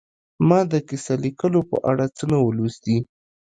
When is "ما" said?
0.47-0.59